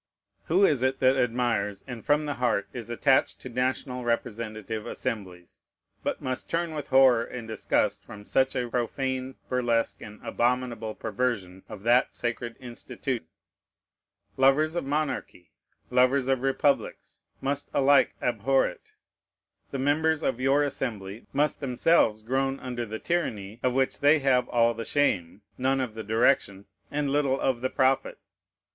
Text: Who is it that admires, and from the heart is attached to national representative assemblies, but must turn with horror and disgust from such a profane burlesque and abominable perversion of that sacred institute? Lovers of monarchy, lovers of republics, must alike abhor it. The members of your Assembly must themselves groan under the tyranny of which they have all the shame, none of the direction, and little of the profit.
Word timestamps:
Who 0.45 0.65
is 0.65 0.81
it 0.81 0.97
that 0.99 1.15
admires, 1.15 1.83
and 1.85 2.03
from 2.03 2.25
the 2.25 2.33
heart 2.33 2.67
is 2.73 2.89
attached 2.89 3.39
to 3.41 3.49
national 3.49 4.03
representative 4.03 4.87
assemblies, 4.87 5.59
but 6.01 6.19
must 6.23 6.49
turn 6.49 6.73
with 6.73 6.87
horror 6.87 7.23
and 7.23 7.47
disgust 7.47 8.03
from 8.03 8.25
such 8.25 8.55
a 8.55 8.67
profane 8.67 9.35
burlesque 9.47 10.01
and 10.01 10.19
abominable 10.25 10.95
perversion 10.95 11.61
of 11.69 11.83
that 11.83 12.15
sacred 12.15 12.57
institute? 12.59 13.27
Lovers 14.37 14.75
of 14.75 14.85
monarchy, 14.85 15.51
lovers 15.91 16.27
of 16.27 16.41
republics, 16.41 17.21
must 17.39 17.69
alike 17.71 18.15
abhor 18.23 18.65
it. 18.65 18.93
The 19.69 19.77
members 19.77 20.23
of 20.23 20.39
your 20.41 20.63
Assembly 20.63 21.27
must 21.31 21.59
themselves 21.59 22.23
groan 22.23 22.59
under 22.59 22.87
the 22.87 22.97
tyranny 22.97 23.59
of 23.61 23.75
which 23.75 23.99
they 23.99 24.17
have 24.17 24.49
all 24.49 24.73
the 24.73 24.83
shame, 24.83 25.43
none 25.59 25.79
of 25.79 25.93
the 25.93 26.03
direction, 26.03 26.65
and 26.89 27.11
little 27.11 27.39
of 27.39 27.61
the 27.61 27.69
profit. 27.69 28.17